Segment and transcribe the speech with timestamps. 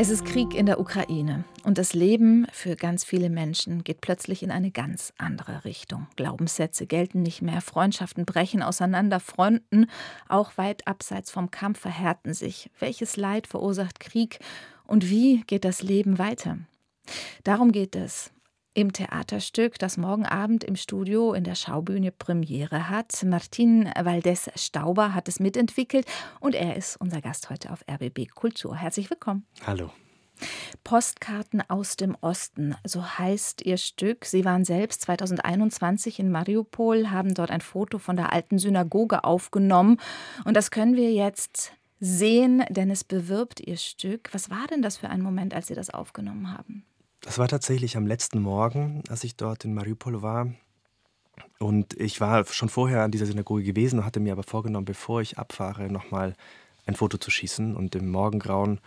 [0.00, 4.44] Es ist Krieg in der Ukraine und das Leben für ganz viele Menschen geht plötzlich
[4.44, 6.06] in eine ganz andere Richtung.
[6.14, 9.90] Glaubenssätze gelten nicht mehr, Freundschaften brechen auseinander, Fronten,
[10.28, 12.70] auch weit abseits vom Kampf, verhärten sich.
[12.78, 14.38] Welches Leid verursacht Krieg
[14.86, 16.58] und wie geht das Leben weiter?
[17.42, 18.30] Darum geht es
[18.78, 23.24] im Theaterstück, das morgen Abend im Studio in der Schaubühne Premiere hat.
[23.24, 26.06] Martin Valdez Stauber hat es mitentwickelt
[26.38, 28.76] und er ist unser Gast heute auf RBB Kultur.
[28.76, 29.44] Herzlich willkommen.
[29.66, 29.90] Hallo.
[30.84, 34.24] Postkarten aus dem Osten, so heißt Ihr Stück.
[34.24, 39.96] Sie waren selbst 2021 in Mariupol, haben dort ein Foto von der alten Synagoge aufgenommen.
[40.44, 44.28] Und das können wir jetzt sehen, denn es bewirbt Ihr Stück.
[44.30, 46.84] Was war denn das für ein Moment, als Sie das aufgenommen haben?
[47.20, 50.52] Das war tatsächlich am letzten Morgen, als ich dort in Mariupol war.
[51.58, 55.20] Und ich war schon vorher an dieser Synagoge gewesen und hatte mir aber vorgenommen, bevor
[55.20, 56.34] ich abfahre, nochmal
[56.86, 57.76] ein Foto zu schießen.
[57.76, 58.80] Und im Morgengrauen,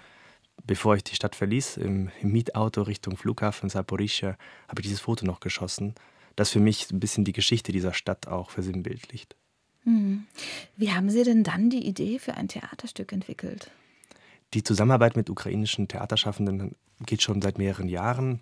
[0.66, 4.38] bevor ich die Stadt verließ, im, im Mietauto Richtung Flughafen Saporischia,
[4.68, 5.96] habe ich dieses Foto noch geschossen,
[6.36, 9.36] das für mich ein bisschen die Geschichte dieser Stadt auch versinnbildlicht.
[9.84, 10.28] Mhm.
[10.78, 13.72] Wie haben Sie denn dann die Idee für ein Theaterstück entwickelt?
[14.54, 18.42] Die Zusammenarbeit mit ukrainischen Theaterschaffenden geht schon seit mehreren Jahren,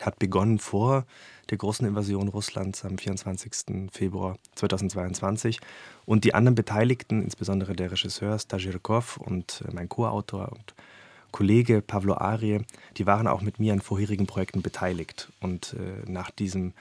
[0.00, 1.06] hat begonnen vor
[1.50, 3.88] der großen Invasion Russlands am 24.
[3.92, 5.60] Februar 2022.
[6.06, 10.74] Und die anderen Beteiligten, insbesondere der Regisseur Stajirkov und äh, mein Co-Autor und
[11.30, 12.62] Kollege Pavlo Arie,
[12.96, 15.30] die waren auch mit mir an vorherigen Projekten beteiligt.
[15.40, 16.72] Und äh, nach diesem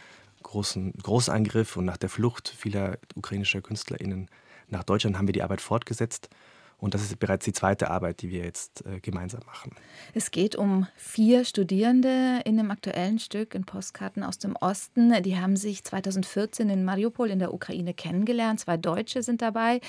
[0.42, 4.30] großen Großangriff und nach der Flucht vieler ukrainischer KünstlerInnen
[4.70, 6.30] nach Deutschland haben wir die Arbeit fortgesetzt
[6.80, 9.72] und das ist bereits die zweite Arbeit, die wir jetzt äh, gemeinsam machen.
[10.14, 15.24] Es geht um vier Studierende in dem aktuellen Stück in Postkarten aus dem Osten.
[15.24, 18.60] Die haben sich 2014 in Mariupol in der Ukraine kennengelernt.
[18.60, 19.82] Zwei Deutsche sind dabei.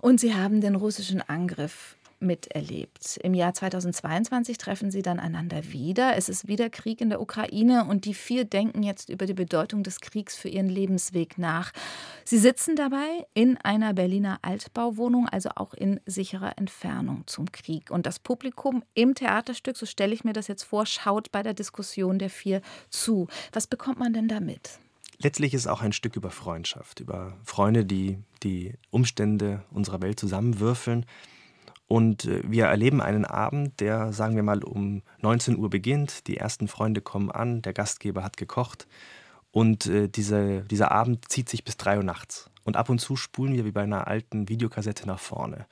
[0.00, 3.18] Und sie haben den russischen Angriff miterlebt.
[3.22, 6.16] Im Jahr 2022 treffen sie dann einander wieder.
[6.16, 9.82] Es ist wieder Krieg in der Ukraine und die vier denken jetzt über die Bedeutung
[9.82, 11.72] des Kriegs für ihren Lebensweg nach.
[12.24, 17.90] Sie sitzen dabei in einer Berliner Altbauwohnung, also auch in sicherer Entfernung zum Krieg.
[17.90, 21.54] Und das Publikum im Theaterstück, so stelle ich mir das jetzt vor, schaut bei der
[21.54, 23.28] Diskussion der vier zu.
[23.52, 24.78] Was bekommt man denn damit?
[25.18, 31.06] Letztlich ist auch ein Stück über Freundschaft, über Freunde, die die Umstände unserer Welt zusammenwürfeln
[31.86, 36.26] und äh, wir erleben einen Abend, der, sagen wir mal, um 19 Uhr beginnt.
[36.26, 38.86] Die ersten Freunde kommen an, der Gastgeber hat gekocht.
[39.50, 42.50] Und äh, diese, dieser Abend zieht sich bis 3 Uhr nachts.
[42.64, 45.66] Und ab und zu spulen wir wie bei einer alten Videokassette nach vorne.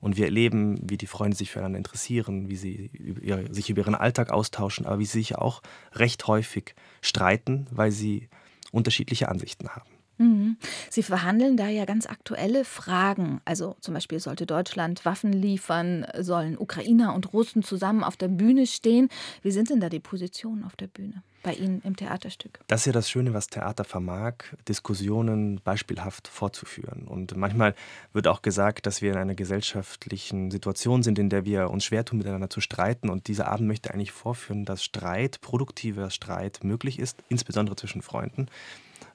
[0.00, 3.94] Und wir erleben, wie die Freunde sich füreinander interessieren, wie sie über, sich über ihren
[3.94, 5.62] Alltag austauschen, aber wie sie sich auch
[5.94, 8.28] recht häufig streiten, weil sie
[8.70, 9.93] unterschiedliche Ansichten haben.
[10.18, 10.56] Mhm.
[10.90, 13.40] Sie verhandeln da ja ganz aktuelle Fragen.
[13.44, 18.66] Also zum Beispiel sollte Deutschland Waffen liefern, sollen Ukrainer und Russen zusammen auf der Bühne
[18.66, 19.08] stehen.
[19.42, 22.58] Wie sind denn da die Positionen auf der Bühne bei Ihnen im Theaterstück?
[22.66, 24.34] Das ist ja das Schöne, was Theater vermag,
[24.66, 27.06] Diskussionen beispielhaft fortzuführen.
[27.06, 27.76] Und manchmal
[28.12, 32.04] wird auch gesagt, dass wir in einer gesellschaftlichen Situation sind, in der wir uns schwer
[32.04, 33.08] tun, miteinander zu streiten.
[33.10, 38.48] Und dieser Abend möchte eigentlich vorführen, dass Streit, produktiver Streit möglich ist, insbesondere zwischen Freunden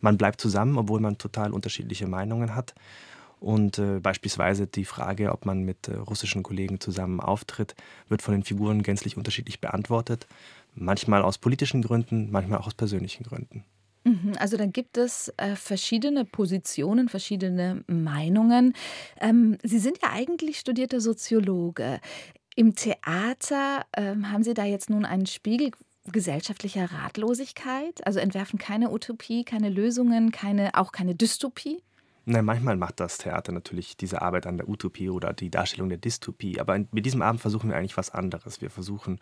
[0.02, 2.74] man bleibt zusammen, obwohl man total unterschiedliche Meinungen hat.
[3.40, 7.76] Und äh, beispielsweise die Frage, ob man mit äh, russischen Kollegen zusammen auftritt,
[8.10, 10.28] wird von den Figuren gänzlich unterschiedlich beantwortet.
[10.76, 13.64] Manchmal aus politischen Gründen, manchmal auch aus persönlichen Gründen.
[14.04, 18.74] Mhm, also dann gibt es äh, verschiedene Positionen, verschiedene Meinungen.
[19.20, 22.00] Ähm, Sie sind ja eigentlich studierter Soziologe.
[22.56, 25.72] Im Theater ähm, haben Sie da jetzt nun einen Spiegel
[26.12, 28.06] gesellschaftlicher Ratlosigkeit?
[28.06, 31.82] Also entwerfen keine Utopie, keine Lösungen, keine, auch keine Dystopie?
[32.32, 35.98] Na, manchmal macht das Theater natürlich diese Arbeit an der Utopie oder die Darstellung der
[35.98, 36.60] Dystopie.
[36.60, 38.62] Aber mit diesem Abend versuchen wir eigentlich was anderes.
[38.62, 39.20] Wir versuchen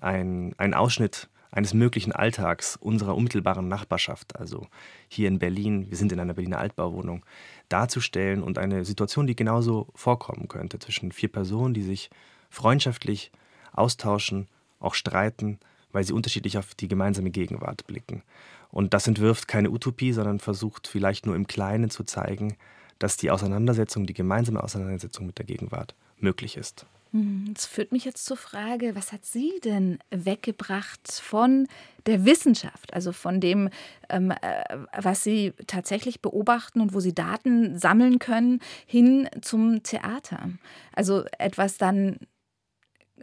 [0.00, 4.66] ein, einen Ausschnitt eines möglichen Alltags unserer unmittelbaren Nachbarschaft, also
[5.06, 7.24] hier in Berlin, wir sind in einer Berliner Altbauwohnung,
[7.68, 12.10] darzustellen und eine Situation, die genauso vorkommen könnte zwischen vier Personen, die sich
[12.50, 13.30] freundschaftlich
[13.72, 14.48] austauschen,
[14.80, 15.60] auch streiten,
[15.92, 18.22] weil sie unterschiedlich auf die gemeinsame Gegenwart blicken.
[18.70, 22.56] Und das entwirft keine Utopie, sondern versucht vielleicht nur im Kleinen zu zeigen,
[22.98, 26.86] dass die Auseinandersetzung, die gemeinsame Auseinandersetzung mit der Gegenwart möglich ist.
[27.12, 31.66] Hm, das führt mich jetzt zur Frage, was hat Sie denn weggebracht von
[32.06, 33.70] der Wissenschaft, also von dem,
[34.10, 40.50] ähm, äh, was Sie tatsächlich beobachten und wo Sie Daten sammeln können, hin zum Theater?
[40.92, 42.18] Also etwas dann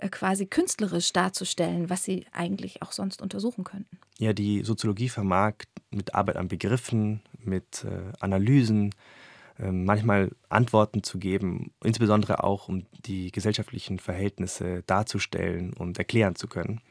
[0.10, 4.00] quasi künstlerisch darzustellen, was sie eigentlich auch sonst untersuchen könnten.
[4.18, 5.54] Ja, die Soziologie vermag
[5.92, 8.94] mit Arbeit an Begriffen, mit äh, Analysen,
[9.60, 16.48] ähm, manchmal Antworten zu geben, insbesondere auch um die gesellschaftlichen Verhältnisse darzustellen und erklären zu
[16.48, 16.82] können,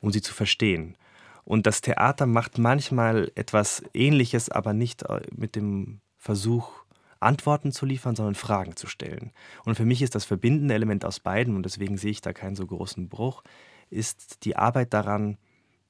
[0.00, 0.96] um sie zu verstehen.
[1.44, 6.85] Und das Theater macht manchmal etwas Ähnliches, aber nicht äh, mit dem Versuch,
[7.20, 9.32] Antworten zu liefern, sondern Fragen zu stellen.
[9.64, 12.56] Und für mich ist das verbindende Element aus beiden, und deswegen sehe ich da keinen
[12.56, 13.42] so großen Bruch,
[13.90, 15.38] ist die Arbeit daran,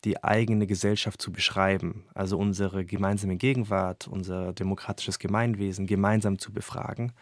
[0.05, 7.13] die eigene Gesellschaft zu beschreiben, also unsere gemeinsame Gegenwart, unser demokratisches Gemeinwesen gemeinsam zu befragen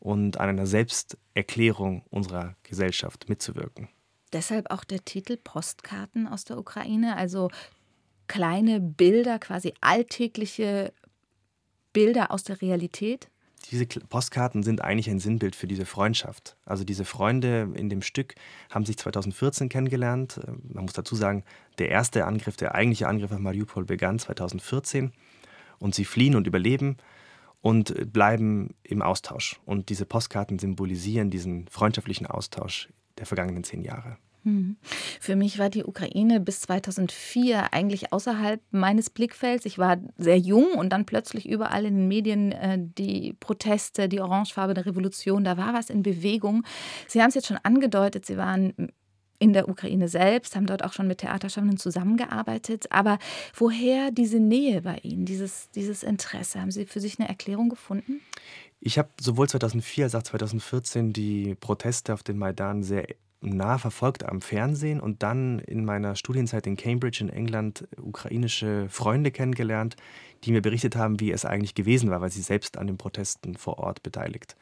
[0.00, 3.88] und an einer Selbsterklärung unserer Gesellschaft mitzuwirken.
[4.32, 7.48] Deshalb auch der Titel Postkarten aus der Ukraine, also
[8.26, 10.92] kleine Bilder, quasi alltägliche
[11.92, 13.28] Bilder aus der Realität?
[13.70, 16.56] Diese Postkarten sind eigentlich ein Sinnbild für diese Freundschaft.
[16.64, 18.34] Also diese Freunde in dem Stück
[18.70, 20.38] haben sich 2014 kennengelernt.
[20.38, 21.44] Äh, man muss dazu sagen,
[21.78, 25.12] der erste Angriff, der eigentliche Angriff auf Mariupol begann 2014
[25.78, 26.96] und sie fliehen und überleben
[27.60, 29.60] und bleiben im Austausch.
[29.64, 34.18] Und diese Postkarten symbolisieren diesen freundschaftlichen Austausch der vergangenen zehn Jahre.
[34.46, 34.76] Hm.
[35.20, 39.66] Für mich war die Ukraine bis 2004 eigentlich außerhalb meines Blickfelds.
[39.66, 44.20] Ich war sehr jung und dann plötzlich überall in den Medien äh, die Proteste, die
[44.20, 46.62] orangefarbene Revolution, da war was in Bewegung.
[47.08, 48.92] Sie haben es jetzt schon angedeutet, Sie waren
[49.40, 52.86] in der Ukraine selbst, haben dort auch schon mit Theaterschaffenden zusammengearbeitet.
[52.90, 53.18] Aber
[53.52, 56.60] woher diese Nähe bei Ihnen, dieses, dieses Interesse?
[56.60, 58.20] Haben Sie für sich eine Erklärung gefunden?
[58.78, 63.08] Ich habe sowohl 2004 als auch 2014 die Proteste auf dem Maidan sehr
[63.54, 69.30] nah verfolgt am Fernsehen und dann in meiner Studienzeit in Cambridge in England ukrainische Freunde
[69.30, 69.96] kennengelernt,
[70.44, 73.56] die mir berichtet haben, wie es eigentlich gewesen war, weil sie selbst an den Protesten
[73.56, 74.56] vor Ort beteiligt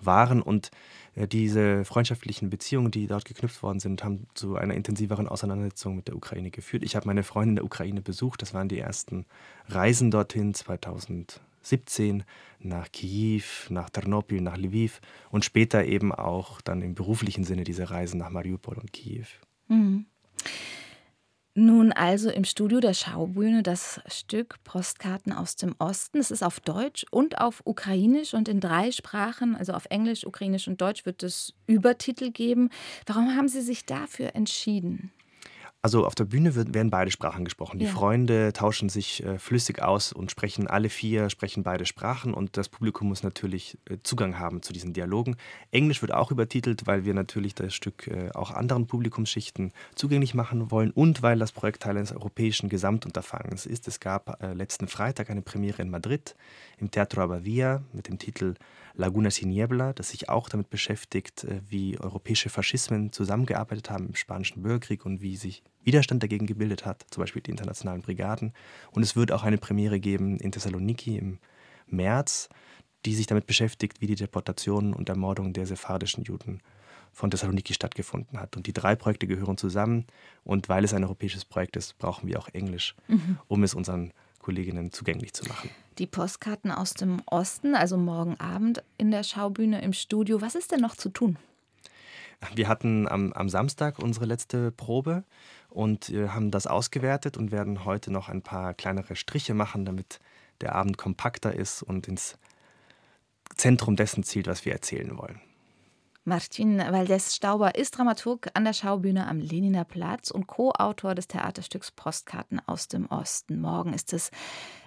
[0.00, 0.42] waren.
[0.42, 0.70] Und
[1.14, 6.08] äh, diese freundschaftlichen Beziehungen, die dort geknüpft worden sind, haben zu einer intensiveren Auseinandersetzung mit
[6.08, 6.82] der Ukraine geführt.
[6.82, 8.42] Ich habe meine Freunde in der Ukraine besucht.
[8.42, 9.26] Das waren die ersten
[9.68, 11.40] Reisen dorthin 2000.
[11.62, 12.24] 17
[12.58, 17.90] nach Kiew, nach Ternopil, nach Lviv und später eben auch dann im beruflichen Sinne diese
[17.90, 19.26] Reisen nach Mariupol und Kiew.
[19.68, 20.06] Mhm.
[21.54, 26.18] Nun also im Studio der Schaubühne das Stück Postkarten aus dem Osten.
[26.18, 30.68] Es ist auf Deutsch und auf Ukrainisch und in drei Sprachen, also auf Englisch, Ukrainisch
[30.68, 32.70] und Deutsch, wird es Übertitel geben.
[33.04, 35.10] Warum haben Sie sich dafür entschieden?
[35.82, 37.78] Also auf der Bühne wird, werden beide Sprachen gesprochen.
[37.78, 37.90] Die ja.
[37.90, 42.68] Freunde tauschen sich äh, flüssig aus und sprechen alle vier, sprechen beide Sprachen und das
[42.68, 45.36] Publikum muss natürlich äh, Zugang haben zu diesen Dialogen.
[45.70, 50.70] Englisch wird auch übertitelt, weil wir natürlich das Stück äh, auch anderen Publikumsschichten zugänglich machen
[50.70, 53.88] wollen und weil das Projekt Teil eines europäischen Gesamtunterfangens ist.
[53.88, 56.36] Es gab äh, letzten Freitag eine Premiere in Madrid
[56.76, 58.54] im Teatro Abadía mit dem Titel
[58.94, 64.14] Laguna Sin Niebla, das sich auch damit beschäftigt, äh, wie europäische Faschismen zusammengearbeitet haben im
[64.14, 68.52] Spanischen Bürgerkrieg und wie sich Widerstand dagegen gebildet hat, zum Beispiel die internationalen Brigaden.
[68.90, 71.38] Und es wird auch eine Premiere geben in Thessaloniki im
[71.86, 72.48] März,
[73.06, 76.60] die sich damit beschäftigt, wie die Deportation und Ermordung der sephardischen Juden
[77.12, 78.56] von Thessaloniki stattgefunden hat.
[78.56, 80.06] Und die drei Projekte gehören zusammen.
[80.44, 83.38] Und weil es ein europäisches Projekt ist, brauchen wir auch Englisch, mhm.
[83.48, 85.70] um es unseren Kolleginnen zugänglich zu machen.
[86.00, 90.40] Die Postkarten aus dem Osten, also morgen Abend in der Schaubühne im Studio.
[90.40, 91.36] Was ist denn noch zu tun?
[92.54, 95.24] Wir hatten am, am Samstag unsere letzte Probe
[95.68, 100.20] und haben das ausgewertet und werden heute noch ein paar kleinere Striche machen, damit
[100.62, 102.38] der Abend kompakter ist und ins
[103.54, 105.38] Zentrum dessen zielt, was wir erzählen wollen.
[106.24, 111.90] Martin Valdez Stauber ist Dramaturg an der Schaubühne am Leniner Platz und Co-Autor des Theaterstücks
[111.90, 113.60] Postkarten aus dem Osten.
[113.60, 114.30] Morgen ist es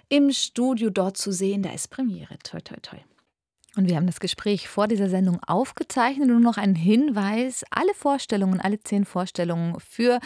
[0.08, 1.62] im Studio dort zu sehen.
[1.62, 2.38] Da ist Premiere.
[2.42, 2.98] Toi, toi, toi.
[3.76, 6.28] Und wir haben das Gespräch vor dieser Sendung aufgezeichnet.
[6.28, 10.20] Nur noch ein Hinweis: Alle Vorstellungen, alle zehn Vorstellungen für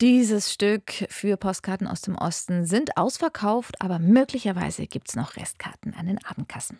[0.00, 5.94] dieses Stück, für Postkarten aus dem Osten, sind ausverkauft, aber möglicherweise gibt es noch Restkarten
[5.94, 6.78] an den Abendkassen.